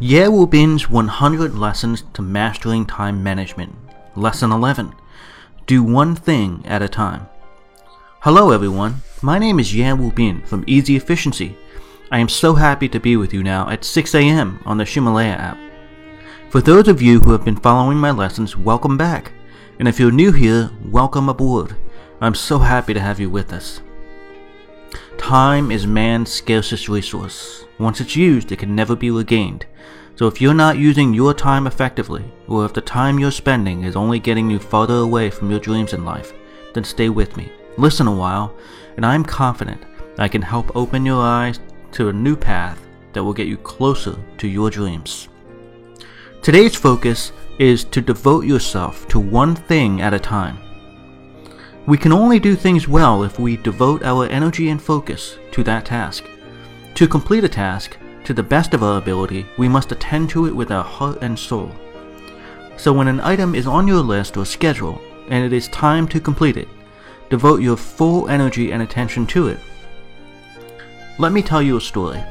[0.00, 3.76] Ye Wu Bin's 100 Lessons to Mastering Time Management.
[4.16, 4.92] Lesson 11
[5.68, 7.28] Do One Thing at a Time.
[8.22, 9.02] Hello, everyone.
[9.22, 11.56] My name is Wu Bin from Easy Efficiency.
[12.10, 14.60] I am so happy to be with you now at 6 a.m.
[14.66, 15.58] on the Ximalaya app.
[16.50, 19.30] For those of you who have been following my lessons, welcome back.
[19.78, 21.76] And if you're new here, welcome aboard.
[22.20, 23.80] I'm so happy to have you with us.
[25.18, 27.63] Time is man's scarcest resource.
[27.78, 29.66] Once it's used, it can never be regained.
[30.16, 33.96] So if you're not using your time effectively, or if the time you're spending is
[33.96, 36.32] only getting you farther away from your dreams in life,
[36.72, 37.50] then stay with me.
[37.76, 38.54] Listen a while,
[38.96, 39.82] and I'm confident
[40.18, 41.58] I can help open your eyes
[41.92, 42.80] to a new path
[43.12, 45.28] that will get you closer to your dreams.
[46.42, 50.58] Today's focus is to devote yourself to one thing at a time.
[51.86, 55.86] We can only do things well if we devote our energy and focus to that
[55.86, 56.24] task.
[56.94, 60.54] To complete a task, to the best of our ability, we must attend to it
[60.54, 61.72] with our heart and soul.
[62.76, 66.20] So when an item is on your list or schedule, and it is time to
[66.20, 66.68] complete it,
[67.30, 69.58] devote your full energy and attention to it.
[71.18, 72.22] Let me tell you a story.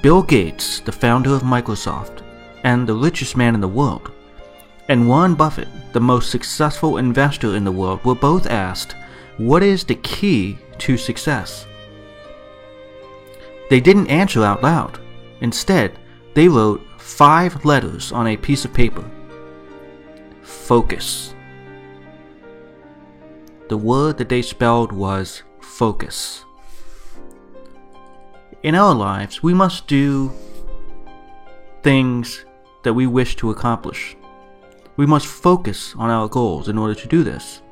[0.00, 2.22] Bill Gates, the founder of Microsoft,
[2.62, 4.12] and the richest man in the world,
[4.88, 8.94] and Warren Buffett, the most successful investor in the world, were both asked,
[9.38, 11.66] What is the key to success?
[13.68, 15.00] They didn't answer out loud.
[15.40, 15.98] Instead,
[16.34, 19.04] they wrote five letters on a piece of paper.
[20.42, 21.34] Focus.
[23.68, 26.44] The word that they spelled was focus.
[28.62, 30.32] In our lives, we must do
[31.82, 32.44] things
[32.84, 34.16] that we wish to accomplish.
[34.96, 37.62] We must focus on our goals in order to do this.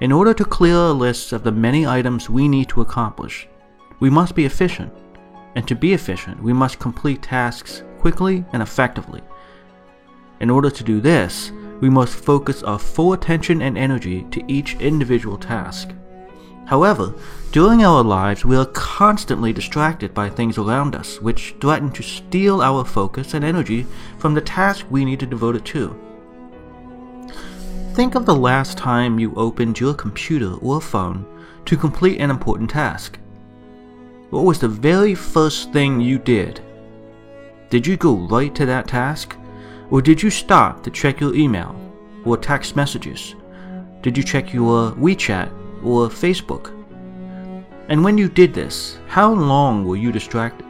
[0.00, 3.48] In order to clear a list of the many items we need to accomplish,
[4.00, 4.92] we must be efficient.
[5.58, 9.22] And to be efficient, we must complete tasks quickly and effectively.
[10.38, 14.76] In order to do this, we must focus our full attention and energy to each
[14.76, 15.90] individual task.
[16.66, 17.12] However,
[17.50, 22.62] during our lives, we are constantly distracted by things around us, which threaten to steal
[22.62, 23.84] our focus and energy
[24.18, 25.92] from the task we need to devote it to.
[27.94, 31.26] Think of the last time you opened your computer or phone
[31.64, 33.18] to complete an important task.
[34.30, 36.60] What was the very first thing you did?
[37.70, 39.34] Did you go right to that task?
[39.90, 41.74] Or did you stop to check your email
[42.26, 43.34] or text messages?
[44.02, 45.50] Did you check your WeChat
[45.82, 46.74] or Facebook?
[47.88, 50.66] And when you did this, how long were you distracted?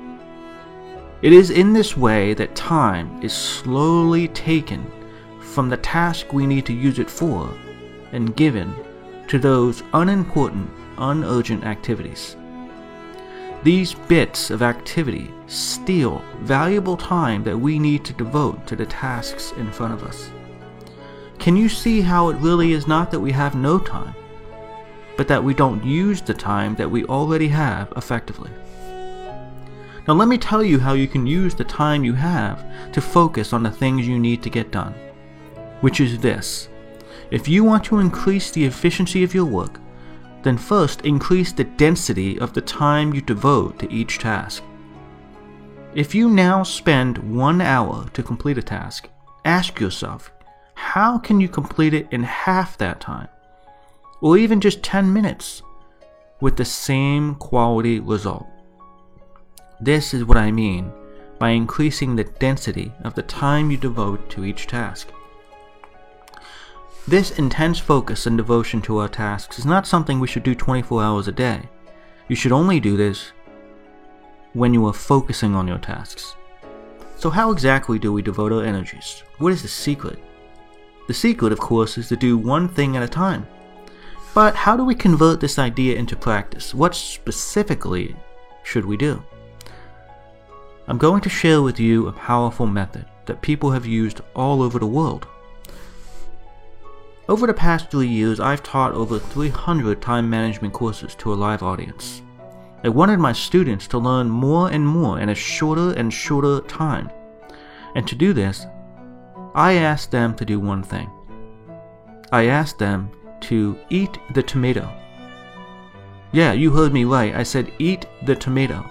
[1.23, 4.87] It is in this way that time is slowly taken
[5.41, 7.53] from the task we need to use it for
[8.13, 8.73] and given
[9.27, 12.37] to those unimportant, unurgent activities.
[13.65, 19.53] These bits of activity steal valuable time that we need to devote to the tasks
[19.57, 20.31] in front of us.
[21.41, 24.15] Can you see how it really is not that we have no time,
[25.17, 28.51] but that we don't use the time that we already have effectively?
[30.07, 33.53] Now, let me tell you how you can use the time you have to focus
[33.53, 34.95] on the things you need to get done,
[35.81, 36.69] which is this.
[37.31, 39.81] If you want to increase the efficiency of your work,
[40.49, 44.63] then first increase the density of the time you devote to each task.
[45.95, 49.11] If you now spend one hour to complete a task,
[49.45, 50.33] ask yourself,
[50.73, 53.29] how can you complete it in half that time?
[54.23, 55.61] Or even just 10 minutes
[56.41, 58.47] with the same quality result?
[59.83, 60.91] This is what I mean
[61.39, 65.09] by increasing the density of the time you devote to each task.
[67.09, 71.03] This intense focus and devotion to our tasks is not something we should do 24
[71.03, 71.63] hours a day.
[72.29, 73.33] You should only do this
[74.53, 76.37] when you are focusing on your tasks.
[77.17, 79.23] So, how exactly do we devote our energies?
[79.39, 80.19] What is the secret?
[81.07, 83.47] The secret, of course, is to do one thing at a time.
[84.35, 86.75] But how do we convert this idea into practice?
[86.75, 88.15] What specifically
[88.65, 89.25] should we do?
[90.87, 94.79] I'm going to share with you a powerful method that people have used all over
[94.79, 95.27] the world.
[97.29, 101.63] Over the past three years, I've taught over 300 time management courses to a live
[101.63, 102.23] audience.
[102.83, 107.11] I wanted my students to learn more and more in a shorter and shorter time.
[107.95, 108.67] And to do this,
[109.55, 111.11] I asked them to do one thing.
[112.33, 113.11] I asked them
[113.41, 114.91] to eat the tomato.
[116.33, 117.35] Yeah, you heard me right.
[117.35, 118.91] I said eat the tomato.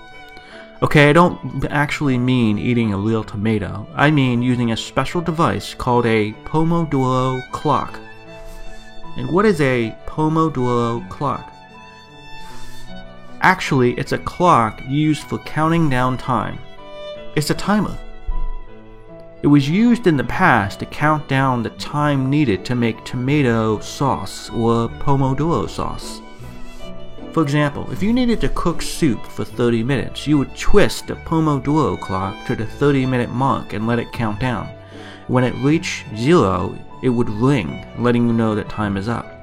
[0.83, 3.87] Okay, I don't actually mean eating a real tomato.
[3.95, 7.99] I mean using a special device called a Pomodoro clock.
[9.17, 11.53] And what is a Pomodoro clock?
[13.41, 16.59] Actually, it's a clock used for counting down time.
[17.35, 17.97] It's a timer.
[19.43, 23.79] It was used in the past to count down the time needed to make tomato
[23.79, 26.21] sauce or pomodoro sauce.
[27.37, 31.13] For example, if you needed to cook soup for 30 minutes, you would twist the
[31.13, 34.67] Pomodoro clock to the 30 minute mark and let it count down.
[35.27, 39.33] When it reached zero, it would ring, letting you know that time is up.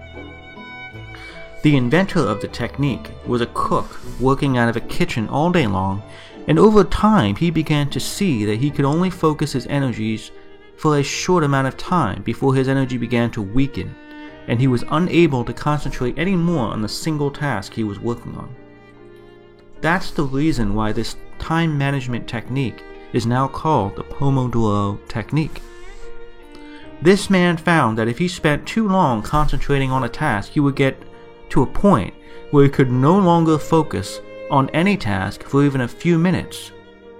[1.62, 5.66] The inventor of the technique was a cook working out of a kitchen all day
[5.66, 6.02] long,
[6.46, 10.30] and over time he began to see that he could only focus his energies
[10.76, 13.94] for a short amount of time before his energy began to weaken
[14.48, 18.36] and he was unable to concentrate any more on the single task he was working
[18.36, 18.54] on.
[19.80, 25.60] That's the reason why this time management technique is now called the Pomodoro technique.
[27.02, 30.76] This man found that if he spent too long concentrating on a task, he would
[30.76, 31.02] get
[31.50, 32.14] to a point
[32.50, 34.20] where he could no longer focus
[34.50, 36.72] on any task for even a few minutes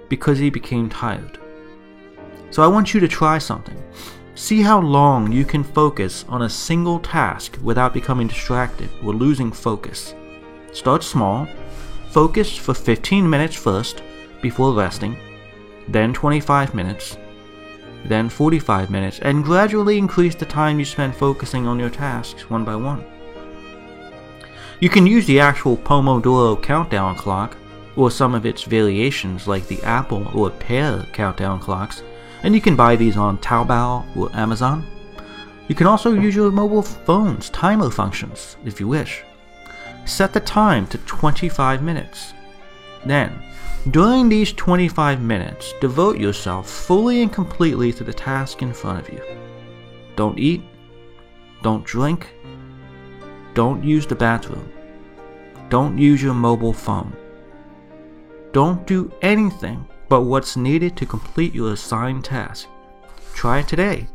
[0.09, 1.39] because he became tired.
[2.51, 3.81] So I want you to try something.
[4.35, 9.51] See how long you can focus on a single task without becoming distracted or losing
[9.51, 10.13] focus.
[10.73, 11.47] Start small,
[12.09, 14.01] focus for 15 minutes first
[14.41, 15.17] before resting,
[15.87, 17.17] then 25 minutes,
[18.07, 22.63] then 45 minutes, and gradually increase the time you spend focusing on your tasks one
[22.63, 23.03] by one.
[24.79, 27.57] You can use the actual Pomodoro countdown clock,
[27.95, 32.03] or some of its variations like the Apple or Pear countdown clocks,
[32.43, 34.85] and you can buy these on Taobao or Amazon.
[35.67, 39.23] You can also use your mobile phone's timer functions if you wish.
[40.05, 42.33] Set the time to 25 minutes.
[43.05, 43.41] Then,
[43.91, 49.13] during these 25 minutes, devote yourself fully and completely to the task in front of
[49.13, 49.21] you.
[50.15, 50.63] Don't eat,
[51.61, 52.33] don't drink,
[53.53, 54.71] don't use the bathroom,
[55.69, 57.15] don't use your mobile phone.
[58.51, 62.67] Don't do anything but what's needed to complete your assigned task.
[63.33, 64.07] Try it today.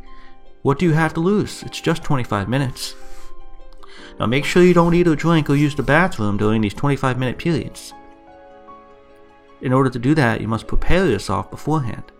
[0.63, 1.63] What do you have to lose?
[1.63, 2.95] It's just 25 minutes.
[4.19, 7.17] Now make sure you don't eat or drink or use the bathroom during these 25
[7.17, 7.93] minute periods.
[9.61, 12.11] In order to do that, you must prepare yourself beforehand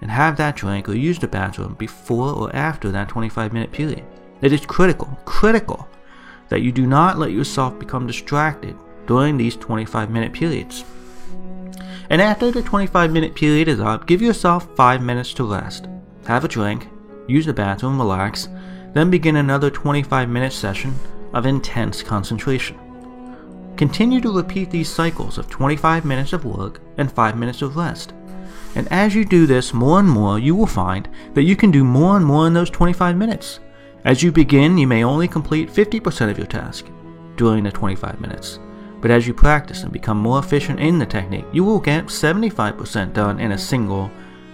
[0.00, 4.04] and have that drink or use the bathroom before or after that 25 minute period.
[4.40, 5.88] It is critical, critical,
[6.48, 8.76] that you do not let yourself become distracted
[9.06, 10.84] during these 25 minute periods.
[12.10, 15.86] And after the 25 minute period is up, give yourself 5 minutes to rest.
[16.26, 16.88] Have a drink,
[17.28, 18.48] use the bathroom, relax,
[18.92, 20.94] then begin another 25 minute session
[21.32, 22.78] of intense concentration.
[23.76, 28.12] Continue to repeat these cycles of 25 minutes of work and 5 minutes of rest.
[28.74, 31.84] And as you do this more and more, you will find that you can do
[31.84, 33.60] more and more in those 25 minutes.
[34.04, 36.86] As you begin, you may only complete 50% of your task
[37.36, 38.58] during the 25 minutes.
[39.00, 43.12] But as you practice and become more efficient in the technique, you will get 75%
[43.12, 44.10] done in a single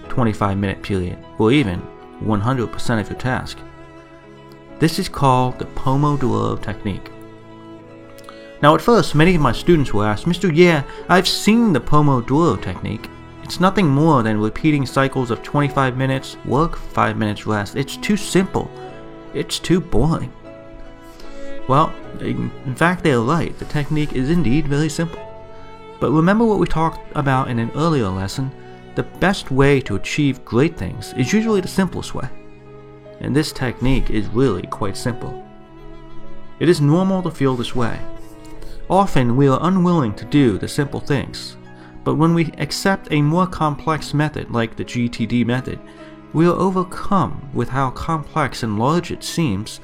[0.08, 1.82] 25 minute period, or even
[2.22, 3.58] 100% of your task.
[4.78, 7.10] This is called the Pomodoro technique.
[8.60, 10.54] Now, at first, many of my students will ask, Mr.
[10.54, 13.08] Ye, I've seen the Pomodoro technique.
[13.44, 17.76] It's nothing more than repeating cycles of 25 minutes work, 5 minutes rest.
[17.76, 18.70] It's too simple.
[19.32, 20.32] It's too boring.
[21.68, 23.56] Well, in fact, they are right.
[23.58, 25.24] The technique is indeed very simple.
[26.00, 28.50] But remember what we talked about in an earlier lesson
[28.96, 32.28] the best way to achieve great things is usually the simplest way.
[33.20, 35.46] And this technique is really quite simple.
[36.58, 38.00] It is normal to feel this way.
[38.90, 41.56] Often we are unwilling to do the simple things,
[42.04, 45.78] but when we accept a more complex method like the GTD method,
[46.32, 49.80] we are overcome with how complex and large it seems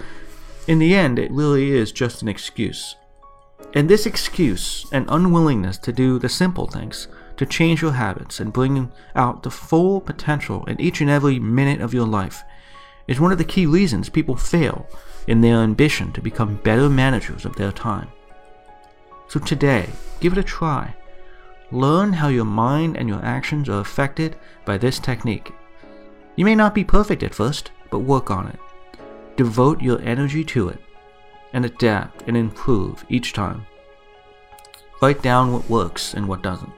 [0.67, 2.97] in the end, it really is just an excuse.
[3.75, 8.53] And this excuse and unwillingness to do the simple things, to change your habits and
[8.53, 12.43] bring out the full potential in each and every minute of your life,
[13.07, 14.89] is one of the key reasons people fail
[15.27, 18.09] in their ambition to become better managers of their time.
[19.29, 19.89] So today,
[20.21, 20.95] give it a try.
[21.71, 25.53] Learn how your mind and your actions are affected by this technique.
[26.37, 28.59] You may not be perfect at first, but work on it.
[29.37, 30.81] Devote your energy to it
[31.53, 33.67] and adapt and improve each time.
[35.01, 36.73] Write down what works and what doesn't.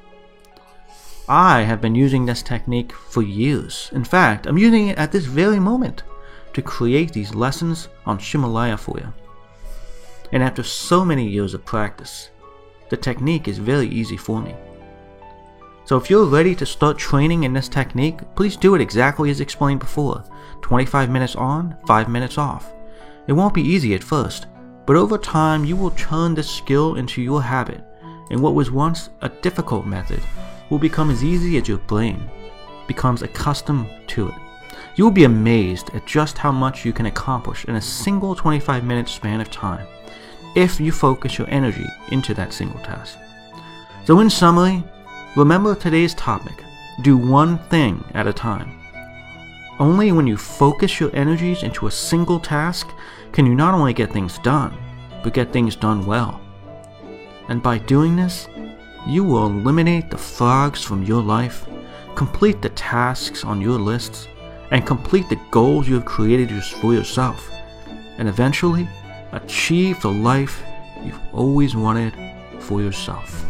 [1.29, 3.91] I have been using this technique for years.
[3.93, 6.05] In fact, I'm using it at this very moment
[6.53, 9.13] to create these lessons on Ximalaya for you.
[10.33, 12.31] And after so many years of practice,
[12.89, 14.55] the technique is very easy for me.
[15.85, 19.41] So if you're ready to start training in this technique, please do it exactly as
[19.41, 20.25] explained before
[20.63, 22.73] 25 minutes on, 5 minutes off.
[23.29, 24.47] It won't be easy at first,
[24.85, 27.85] but over time you will turn this skill into your habit,
[28.31, 30.21] and what was once a difficult method
[30.71, 32.29] will become as easy as your brain
[32.89, 34.35] becomes accustomed to it.
[34.97, 38.83] You will be amazed at just how much you can accomplish in a single 25
[38.83, 39.87] minute span of time
[40.57, 43.19] if you focus your energy into that single task.
[44.05, 44.83] So, in summary,
[45.37, 46.65] remember today's topic
[47.03, 48.81] do one thing at a time.
[49.79, 52.89] Only when you focus your energies into a single task
[53.33, 54.75] can you not only get things done,
[55.23, 56.41] but get things done well.
[57.49, 58.49] And by doing this,
[59.07, 61.67] you will eliminate the frogs from your life,
[62.15, 64.27] complete the tasks on your lists,
[64.71, 67.51] and complete the goals you have created for yourself,
[68.17, 68.89] and eventually
[69.37, 70.63] achieve the life
[71.05, 72.13] you've always wanted
[72.61, 73.45] for yourself.